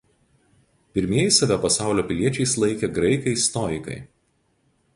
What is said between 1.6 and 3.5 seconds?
pasaulio piliečiais laikė graikai